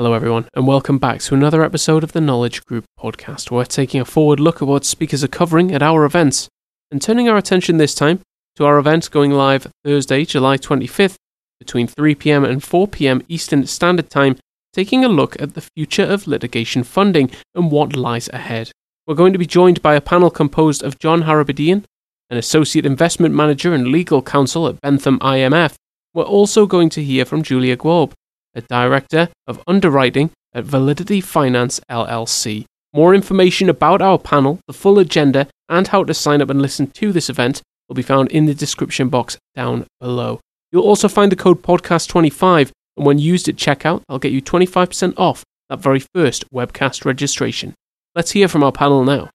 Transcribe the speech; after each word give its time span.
Hello, 0.00 0.14
everyone, 0.14 0.48
and 0.54 0.66
welcome 0.66 0.96
back 0.96 1.20
to 1.20 1.34
another 1.34 1.62
episode 1.62 2.02
of 2.02 2.12
the 2.12 2.22
Knowledge 2.22 2.64
Group 2.64 2.86
podcast. 2.98 3.50
Where 3.50 3.58
we're 3.58 3.64
taking 3.66 4.00
a 4.00 4.06
forward 4.06 4.40
look 4.40 4.62
at 4.62 4.66
what 4.66 4.86
speakers 4.86 5.22
are 5.22 5.28
covering 5.28 5.74
at 5.74 5.82
our 5.82 6.06
events 6.06 6.48
and 6.90 7.02
turning 7.02 7.28
our 7.28 7.36
attention 7.36 7.76
this 7.76 7.94
time 7.94 8.20
to 8.56 8.64
our 8.64 8.78
event 8.78 9.10
going 9.10 9.30
live 9.30 9.70
Thursday, 9.84 10.24
July 10.24 10.56
25th 10.56 11.16
between 11.58 11.86
3 11.86 12.14
pm 12.14 12.46
and 12.46 12.64
4 12.64 12.88
pm 12.88 13.22
Eastern 13.28 13.66
Standard 13.66 14.08
Time, 14.08 14.38
taking 14.72 15.04
a 15.04 15.08
look 15.10 15.38
at 15.38 15.52
the 15.52 15.68
future 15.76 16.04
of 16.04 16.26
litigation 16.26 16.82
funding 16.82 17.30
and 17.54 17.70
what 17.70 17.94
lies 17.94 18.30
ahead. 18.30 18.70
We're 19.06 19.14
going 19.16 19.34
to 19.34 19.38
be 19.38 19.44
joined 19.44 19.82
by 19.82 19.96
a 19.96 20.00
panel 20.00 20.30
composed 20.30 20.82
of 20.82 20.98
John 20.98 21.24
Harabedian, 21.24 21.84
an 22.30 22.38
associate 22.38 22.86
investment 22.86 23.34
manager 23.34 23.74
and 23.74 23.88
legal 23.88 24.22
counsel 24.22 24.66
at 24.66 24.80
Bentham 24.80 25.18
IMF. 25.18 25.74
We're 26.14 26.24
also 26.24 26.64
going 26.64 26.88
to 26.88 27.04
hear 27.04 27.26
from 27.26 27.42
Julia 27.42 27.76
Gewolb, 27.76 28.14
a 28.54 28.62
director 28.62 29.28
of 29.46 29.62
underwriting 29.66 30.30
at 30.54 30.64
Validity 30.64 31.20
Finance 31.20 31.80
LLC. 31.90 32.64
More 32.92 33.14
information 33.14 33.68
about 33.68 34.02
our 34.02 34.18
panel, 34.18 34.58
the 34.66 34.72
full 34.72 34.98
agenda, 34.98 35.46
and 35.68 35.88
how 35.88 36.02
to 36.04 36.14
sign 36.14 36.42
up 36.42 36.50
and 36.50 36.60
listen 36.60 36.88
to 36.88 37.12
this 37.12 37.30
event 37.30 37.62
will 37.88 37.94
be 37.94 38.02
found 38.02 38.30
in 38.30 38.46
the 38.46 38.54
description 38.54 39.08
box 39.08 39.38
down 39.54 39.86
below. 40.00 40.40
You'll 40.72 40.84
also 40.84 41.08
find 41.08 41.30
the 41.30 41.36
code 41.36 41.62
podcast25, 41.62 42.70
and 42.96 43.06
when 43.06 43.18
used 43.18 43.48
at 43.48 43.56
checkout, 43.56 44.02
I'll 44.08 44.18
get 44.18 44.32
you 44.32 44.42
25% 44.42 45.14
off 45.16 45.44
that 45.68 45.80
very 45.80 46.00
first 46.14 46.44
webcast 46.52 47.04
registration. 47.04 47.74
Let's 48.14 48.32
hear 48.32 48.48
from 48.48 48.64
our 48.64 48.72
panel 48.72 49.04
now. 49.04 49.30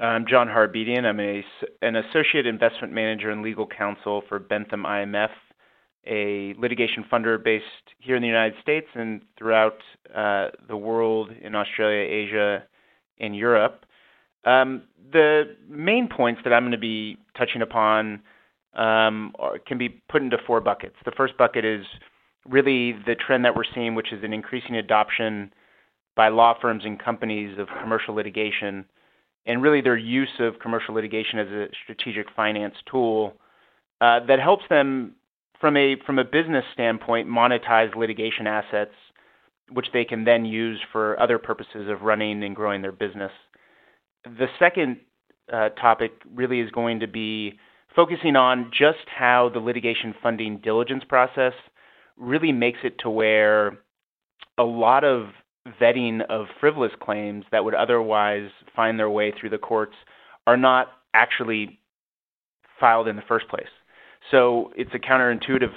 I'm 0.00 0.26
John 0.26 0.48
Harabedian. 0.48 1.04
I'm 1.04 1.20
a, 1.20 1.44
an 1.82 1.96
associate 1.96 2.46
investment 2.46 2.92
manager 2.92 3.30
and 3.30 3.42
legal 3.42 3.66
counsel 3.66 4.22
for 4.28 4.38
Bentham 4.38 4.84
IMF 4.84 5.30
a 6.06 6.54
litigation 6.58 7.04
funder 7.10 7.42
based 7.42 7.64
here 7.98 8.16
in 8.16 8.22
the 8.22 8.28
United 8.28 8.54
States 8.62 8.86
and 8.94 9.22
throughout 9.38 9.78
uh, 10.14 10.48
the 10.68 10.76
world 10.76 11.30
in 11.42 11.54
Australia, 11.54 12.00
Asia, 12.00 12.64
and 13.18 13.36
Europe. 13.36 13.84
Um, 14.44 14.82
the 15.12 15.56
main 15.68 16.08
points 16.08 16.40
that 16.44 16.52
I'm 16.52 16.62
going 16.62 16.72
to 16.72 16.78
be 16.78 17.18
touching 17.36 17.62
upon 17.62 18.22
um, 18.74 19.34
are, 19.38 19.58
can 19.58 19.76
be 19.76 19.88
put 19.88 20.22
into 20.22 20.38
four 20.46 20.60
buckets. 20.60 20.96
The 21.04 21.12
first 21.12 21.36
bucket 21.36 21.64
is 21.64 21.84
really 22.48 22.92
the 22.92 23.14
trend 23.14 23.44
that 23.44 23.54
we're 23.54 23.64
seeing, 23.74 23.94
which 23.94 24.12
is 24.12 24.24
an 24.24 24.32
increasing 24.32 24.76
adoption 24.76 25.52
by 26.16 26.28
law 26.28 26.54
firms 26.60 26.84
and 26.84 26.98
companies 26.98 27.58
of 27.58 27.68
commercial 27.82 28.14
litigation, 28.14 28.84
and 29.46 29.62
really 29.62 29.80
their 29.80 29.96
use 29.96 30.28
of 30.38 30.58
commercial 30.60 30.94
litigation 30.94 31.38
as 31.38 31.48
a 31.48 31.66
strategic 31.82 32.26
finance 32.34 32.74
tool 32.90 33.34
uh, 34.00 34.20
that 34.26 34.40
helps 34.40 34.64
them 34.70 35.14
from 35.60 35.76
a 35.76 35.96
from 36.06 36.18
a 36.18 36.24
business 36.24 36.64
standpoint, 36.72 37.28
monetize 37.28 37.94
litigation 37.94 38.46
assets, 38.46 38.94
which 39.70 39.86
they 39.92 40.04
can 40.04 40.24
then 40.24 40.44
use 40.44 40.80
for 40.92 41.20
other 41.20 41.38
purposes 41.38 41.88
of 41.88 42.02
running 42.02 42.42
and 42.42 42.56
growing 42.56 42.82
their 42.82 42.92
business. 42.92 43.32
The 44.24 44.46
second 44.58 44.98
uh, 45.52 45.70
topic 45.70 46.12
really 46.34 46.60
is 46.60 46.70
going 46.70 47.00
to 47.00 47.06
be 47.06 47.58
focusing 47.94 48.36
on 48.36 48.70
just 48.72 49.06
how 49.06 49.50
the 49.52 49.60
litigation 49.60 50.14
funding 50.22 50.58
diligence 50.58 51.04
process 51.08 51.52
really 52.16 52.52
makes 52.52 52.78
it 52.84 52.98
to 53.00 53.10
where 53.10 53.78
a 54.58 54.62
lot 54.62 55.04
of 55.04 55.28
vetting 55.80 56.20
of 56.28 56.46
frivolous 56.58 56.92
claims 57.00 57.44
that 57.52 57.64
would 57.64 57.74
otherwise 57.74 58.50
find 58.74 58.98
their 58.98 59.10
way 59.10 59.32
through 59.32 59.50
the 59.50 59.58
courts 59.58 59.94
are 60.46 60.56
not 60.56 60.88
actually 61.14 61.78
filed 62.78 63.08
in 63.08 63.16
the 63.16 63.22
first 63.28 63.48
place. 63.48 63.68
So 64.30 64.72
it's 64.76 64.90
a 64.94 64.98
counterintuitive 64.98 65.72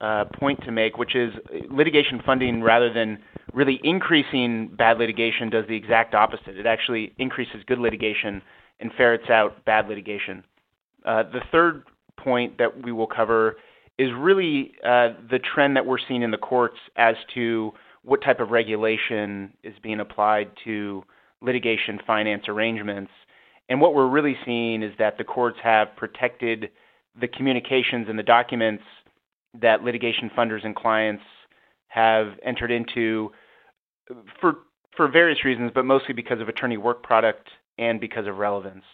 uh, 0.00 0.24
point 0.38 0.62
to 0.64 0.72
make, 0.72 0.98
which 0.98 1.16
is 1.16 1.32
litigation 1.70 2.20
funding, 2.24 2.62
rather 2.62 2.92
than 2.92 3.18
really 3.52 3.80
increasing 3.82 4.68
bad 4.76 4.98
litigation, 4.98 5.48
does 5.50 5.64
the 5.68 5.76
exact 5.76 6.14
opposite. 6.14 6.56
It 6.56 6.66
actually 6.66 7.12
increases 7.18 7.62
good 7.66 7.78
litigation 7.78 8.42
and 8.80 8.92
ferrets 8.96 9.30
out 9.30 9.64
bad 9.64 9.88
litigation. 9.88 10.44
Uh, 11.04 11.22
the 11.22 11.40
third 11.50 11.84
point 12.16 12.58
that 12.58 12.82
we 12.82 12.92
will 12.92 13.06
cover 13.06 13.56
is 13.98 14.10
really 14.16 14.72
uh, 14.84 15.14
the 15.30 15.38
trend 15.54 15.76
that 15.76 15.86
we're 15.86 15.98
seeing 16.06 16.22
in 16.22 16.30
the 16.30 16.36
courts 16.36 16.76
as 16.96 17.14
to 17.34 17.72
what 18.02 18.22
type 18.22 18.40
of 18.40 18.50
regulation 18.50 19.52
is 19.62 19.74
being 19.82 20.00
applied 20.00 20.50
to 20.64 21.02
litigation 21.40 21.98
finance 22.06 22.44
arrangements. 22.48 23.10
And 23.68 23.80
what 23.80 23.94
we're 23.94 24.08
really 24.08 24.36
seeing 24.44 24.82
is 24.82 24.92
that 24.98 25.18
the 25.18 25.24
courts 25.24 25.58
have 25.62 25.88
protected 25.96 26.70
the 27.20 27.28
communications 27.28 28.06
and 28.08 28.18
the 28.18 28.22
documents 28.22 28.84
that 29.60 29.82
litigation 29.82 30.30
funders 30.36 30.64
and 30.64 30.76
clients 30.76 31.22
have 31.88 32.32
entered 32.44 32.70
into 32.70 33.30
for 34.40 34.58
for 34.96 35.08
various 35.08 35.44
reasons, 35.44 35.70
but 35.74 35.84
mostly 35.84 36.14
because 36.14 36.40
of 36.40 36.48
attorney 36.48 36.76
work 36.76 37.02
product 37.02 37.48
and 37.78 38.00
because 38.00 38.26
of 38.26 38.38
relevance. 38.38 38.84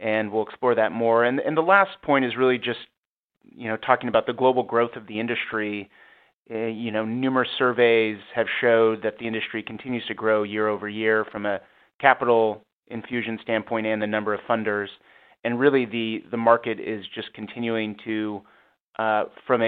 And 0.00 0.32
we'll 0.32 0.44
explore 0.44 0.74
that 0.74 0.92
more. 0.92 1.24
And 1.24 1.40
and 1.40 1.56
the 1.56 1.62
last 1.62 1.90
point 2.02 2.24
is 2.24 2.36
really 2.36 2.58
just 2.58 2.80
you 3.44 3.68
know 3.68 3.76
talking 3.76 4.08
about 4.08 4.26
the 4.26 4.32
global 4.32 4.62
growth 4.62 4.96
of 4.96 5.06
the 5.06 5.20
industry. 5.20 5.90
Uh, 6.50 6.66
you 6.66 6.90
know, 6.90 7.06
numerous 7.06 7.48
surveys 7.56 8.18
have 8.34 8.46
showed 8.60 9.02
that 9.02 9.16
the 9.18 9.26
industry 9.26 9.62
continues 9.62 10.04
to 10.06 10.12
grow 10.12 10.42
year 10.42 10.68
over 10.68 10.86
year 10.86 11.24
from 11.32 11.46
a 11.46 11.58
capital 11.98 12.62
infusion 12.88 13.38
standpoint 13.42 13.86
and 13.86 14.02
the 14.02 14.06
number 14.06 14.34
of 14.34 14.40
funders 14.46 14.88
and 15.44 15.60
really 15.60 15.84
the 15.84 16.36
market 16.36 16.80
is 16.80 17.04
just 17.14 17.32
continuing 17.34 17.96
to, 18.04 18.42
uh, 18.98 19.24
from 19.46 19.60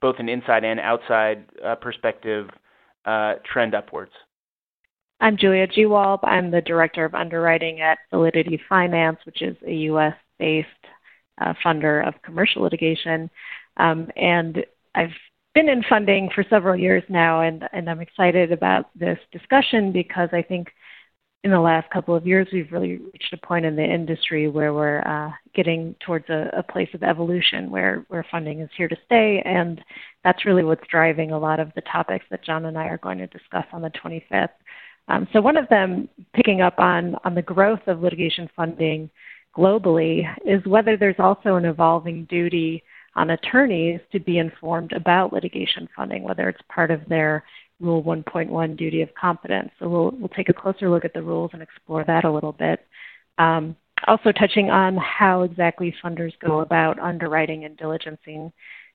both 0.00 0.16
an 0.18 0.28
inside 0.28 0.64
and 0.64 0.80
outside 0.80 1.44
uh, 1.64 1.74
perspective, 1.76 2.48
uh, 3.04 3.34
trend 3.50 3.74
upwards. 3.74 4.12
I'm 5.20 5.36
Julia 5.36 5.66
Gewolb. 5.66 6.20
I'm 6.22 6.50
the 6.50 6.62
director 6.62 7.04
of 7.04 7.14
underwriting 7.14 7.80
at 7.80 7.98
Validity 8.10 8.60
Finance, 8.68 9.18
which 9.24 9.42
is 9.42 9.56
a 9.66 9.72
U.S.-based 9.72 10.64
funder 11.64 12.06
of 12.06 12.14
commercial 12.22 12.62
litigation, 12.62 13.30
um, 13.76 14.08
and 14.16 14.64
I've 14.94 15.12
been 15.54 15.68
in 15.68 15.82
funding 15.88 16.30
for 16.34 16.44
several 16.48 16.76
years 16.76 17.02
now, 17.08 17.42
and 17.42 17.64
I'm 17.72 18.00
excited 18.00 18.52
about 18.52 18.90
this 18.98 19.18
discussion 19.32 19.92
because 19.92 20.28
I 20.32 20.42
think 20.42 20.68
in 21.44 21.52
the 21.52 21.60
last 21.60 21.88
couple 21.90 22.16
of 22.16 22.26
years, 22.26 22.48
we've 22.52 22.72
really 22.72 22.96
reached 22.96 23.32
a 23.32 23.46
point 23.46 23.64
in 23.64 23.76
the 23.76 23.84
industry 23.84 24.48
where 24.48 24.74
we're 24.74 25.00
uh, 25.02 25.30
getting 25.54 25.94
towards 26.04 26.28
a, 26.28 26.50
a, 26.56 26.62
place 26.62 26.88
of 26.94 27.04
evolution 27.04 27.70
where, 27.70 28.04
where 28.08 28.26
funding 28.28 28.60
is 28.60 28.70
here 28.76 28.88
to 28.88 28.96
stay. 29.06 29.40
And 29.44 29.80
that's 30.24 30.44
really 30.44 30.64
what's 30.64 30.86
driving 30.90 31.30
a 31.30 31.38
lot 31.38 31.60
of 31.60 31.70
the 31.76 31.82
topics 31.82 32.24
that 32.30 32.44
John 32.44 32.64
and 32.64 32.76
I 32.76 32.86
are 32.86 32.98
going 32.98 33.18
to 33.18 33.28
discuss 33.28 33.64
on 33.72 33.82
the 33.82 33.90
25th. 33.90 34.48
Um, 35.06 35.28
so, 35.32 35.40
one 35.40 35.56
of 35.56 35.68
them, 35.68 36.08
picking 36.34 36.60
up 36.60 36.78
on, 36.78 37.16
on 37.24 37.34
the 37.34 37.42
growth 37.42 37.80
of 37.86 38.02
litigation 38.02 38.50
funding 38.54 39.08
globally, 39.56 40.28
is 40.44 40.64
whether 40.66 40.96
there's 40.96 41.16
also 41.18 41.54
an 41.54 41.64
evolving 41.64 42.24
duty 42.24 42.82
on 43.14 43.30
attorneys 43.30 44.00
to 44.12 44.20
be 44.20 44.38
informed 44.38 44.92
about 44.92 45.32
litigation 45.32 45.88
funding, 45.96 46.24
whether 46.24 46.48
it's 46.48 46.60
part 46.68 46.90
of 46.90 47.00
their 47.08 47.44
Rule 47.80 48.02
1.1 48.02 48.76
duty 48.76 49.02
of 49.02 49.08
competence. 49.14 49.70
So 49.78 49.88
we'll, 49.88 50.10
we'll 50.12 50.28
take 50.28 50.48
a 50.48 50.54
closer 50.54 50.90
look 50.90 51.04
at 51.04 51.14
the 51.14 51.22
rules 51.22 51.50
and 51.52 51.62
explore 51.62 52.04
that 52.04 52.24
a 52.24 52.32
little 52.32 52.52
bit. 52.52 52.80
Um, 53.38 53.76
also 54.06 54.32
touching 54.32 54.70
on 54.70 54.96
how 54.96 55.42
exactly 55.42 55.94
funders 56.02 56.32
go 56.44 56.60
about 56.60 56.98
underwriting 56.98 57.64
and 57.64 57.76
diligencing 57.76 58.52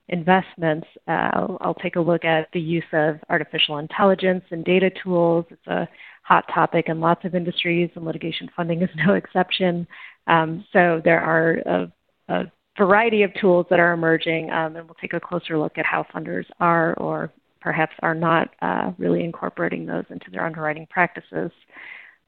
investments. 0.10 0.88
Uh, 1.08 1.30
I'll, 1.34 1.58
I'll, 1.62 1.74
take 1.76 1.96
a 1.96 2.02
look 2.02 2.26
at 2.26 2.50
the 2.54 2.60
use 2.60 2.84
of 2.94 3.20
artificial 3.30 3.78
intelligence 3.78 4.44
and 4.52 4.64
data 4.66 4.90
tools. 5.04 5.46
It's 5.50 5.68
a 5.68 5.88
hot 6.24 6.46
topic 6.54 6.86
in 6.88 7.00
lots 7.00 7.26
of 7.26 7.36
industries, 7.36 7.90
and 7.96 8.06
litigation 8.06 8.50
funding 8.56 8.82
is 8.82 8.90
no 9.08 9.14
exception. 9.14 9.88
Um, 10.28 10.66
so 10.74 11.02
there 11.04 11.22
are 11.22 11.52
a, 11.66 11.92
a, 12.30 12.52
variety 12.76 13.22
of 13.22 13.32
tools 13.40 13.68
that 13.70 13.80
are 13.80 13.94
emerging, 13.94 14.50
um, 14.50 14.76
and 14.76 14.86
we'll 14.88 14.98
take 15.00 15.14
a 15.14 15.20
closer 15.20 15.60
look 15.60 15.78
at 15.78 15.86
how 15.86 16.04
funders 16.14 16.46
are 16.60 16.96
or 16.96 17.32
perhaps 17.64 17.94
are 18.02 18.14
not 18.14 18.50
uh, 18.62 18.92
really 18.98 19.24
incorporating 19.24 19.86
those 19.86 20.04
into 20.10 20.30
their 20.30 20.46
underwriting 20.46 20.86
practices. 20.90 21.50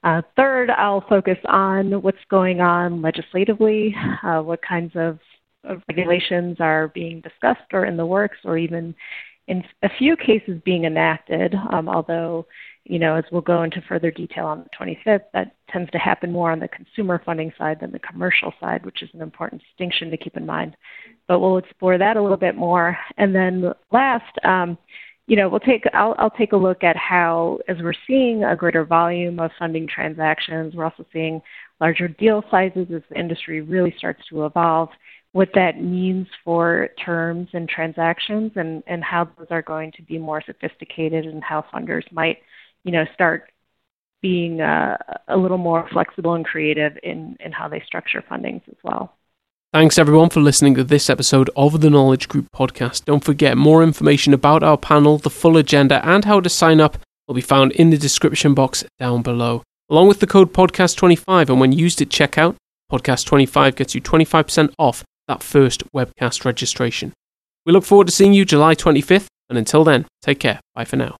Uh, 0.02 0.22
third, 0.34 0.70
I'll 0.70 1.04
focus 1.08 1.38
on 1.46 2.00
what's 2.00 2.16
going 2.30 2.60
on 2.60 3.02
legislatively, 3.02 3.94
uh, 4.22 4.40
what 4.40 4.60
kinds 4.62 4.92
of, 4.96 5.18
regulations 5.88 6.58
are 6.60 6.86
being 6.94 7.20
discussed 7.22 7.72
or 7.72 7.86
in 7.86 7.96
the 7.96 8.06
works, 8.06 8.36
or 8.44 8.56
even 8.56 8.94
in 9.48 9.64
a 9.82 9.88
few 9.98 10.16
cases 10.16 10.62
being 10.64 10.84
enacted. 10.84 11.56
Um, 11.72 11.88
although, 11.88 12.46
you 12.84 13.00
know, 13.00 13.16
as 13.16 13.24
we'll 13.32 13.40
go 13.40 13.64
into 13.64 13.82
further 13.88 14.12
detail 14.12 14.46
on 14.46 14.60
the 14.60 14.86
25th, 14.86 15.24
that 15.32 15.56
tends 15.68 15.90
to 15.90 15.98
happen 15.98 16.30
more 16.30 16.52
on 16.52 16.60
the 16.60 16.68
consumer 16.68 17.20
funding 17.26 17.52
side 17.58 17.80
than 17.80 17.90
the 17.90 17.98
commercial 17.98 18.54
side, 18.60 18.86
which 18.86 19.02
is 19.02 19.10
an 19.12 19.22
important 19.22 19.60
distinction 19.60 20.08
to 20.08 20.16
keep 20.16 20.36
in 20.36 20.46
mind. 20.46 20.76
But 21.26 21.40
we'll 21.40 21.58
explore 21.58 21.98
that 21.98 22.16
a 22.16 22.22
little 22.22 22.36
bit 22.36 22.54
more. 22.54 22.96
And 23.18 23.34
then 23.34 23.72
last, 23.90 24.38
um, 24.44 24.78
you 25.26 25.36
know, 25.36 25.48
we'll 25.48 25.60
take 25.60 25.84
I'll, 25.92 26.14
I'll 26.18 26.30
take 26.30 26.52
a 26.52 26.56
look 26.56 26.84
at 26.84 26.96
how, 26.96 27.58
as 27.68 27.76
we're 27.80 27.94
seeing 28.06 28.44
a 28.44 28.56
greater 28.56 28.84
volume 28.84 29.40
of 29.40 29.50
funding 29.58 29.88
transactions, 29.88 30.74
we're 30.74 30.84
also 30.84 31.04
seeing 31.12 31.40
larger 31.80 32.08
deal 32.08 32.44
sizes 32.50 32.86
as 32.94 33.02
the 33.10 33.18
industry 33.18 33.60
really 33.60 33.94
starts 33.98 34.22
to 34.30 34.46
evolve. 34.46 34.88
What 35.32 35.50
that 35.54 35.82
means 35.82 36.26
for 36.44 36.88
terms 37.04 37.48
and 37.52 37.68
transactions, 37.68 38.52
and 38.56 38.82
and 38.86 39.04
how 39.04 39.28
those 39.36 39.48
are 39.50 39.62
going 39.62 39.92
to 39.92 40.02
be 40.02 40.18
more 40.18 40.42
sophisticated, 40.46 41.26
and 41.26 41.42
how 41.44 41.64
funders 41.72 42.10
might 42.12 42.38
you 42.86 42.92
know, 42.92 43.04
start 43.12 43.50
being 44.22 44.60
uh, 44.60 44.96
a 45.28 45.36
little 45.36 45.58
more 45.58 45.88
flexible 45.92 46.34
and 46.34 46.44
creative 46.46 46.92
in, 47.02 47.36
in 47.40 47.50
how 47.50 47.68
they 47.68 47.82
structure 47.84 48.24
fundings 48.30 48.62
as 48.68 48.76
well. 48.84 49.16
Thanks 49.72 49.98
everyone 49.98 50.30
for 50.30 50.40
listening 50.40 50.74
to 50.76 50.84
this 50.84 51.10
episode 51.10 51.50
of 51.56 51.80
the 51.80 51.90
Knowledge 51.90 52.28
Group 52.28 52.46
podcast. 52.54 53.04
Don't 53.04 53.24
forget 53.24 53.58
more 53.58 53.82
information 53.82 54.32
about 54.32 54.62
our 54.62 54.78
panel, 54.78 55.18
the 55.18 55.28
full 55.28 55.56
agenda, 55.56 56.06
and 56.06 56.24
how 56.24 56.40
to 56.40 56.48
sign 56.48 56.80
up 56.80 56.98
will 57.26 57.34
be 57.34 57.40
found 57.40 57.72
in 57.72 57.90
the 57.90 57.98
description 57.98 58.54
box 58.54 58.84
down 58.98 59.22
below. 59.22 59.62
Along 59.90 60.08
with 60.08 60.20
the 60.20 60.26
code 60.26 60.52
podcast25, 60.52 61.50
and 61.50 61.60
when 61.60 61.72
used 61.72 62.00
at 62.00 62.08
checkout, 62.08 62.54
podcast25 62.90 63.76
gets 63.76 63.94
you 63.94 64.00
25% 64.00 64.72
off 64.78 65.04
that 65.28 65.42
first 65.42 65.82
webcast 65.92 66.44
registration. 66.44 67.12
We 67.66 67.72
look 67.72 67.84
forward 67.84 68.06
to 68.06 68.12
seeing 68.12 68.32
you 68.32 68.44
July 68.44 68.74
25th, 68.76 69.26
and 69.50 69.58
until 69.58 69.84
then, 69.84 70.06
take 70.22 70.40
care. 70.40 70.60
Bye 70.74 70.84
for 70.84 70.96
now. 70.96 71.16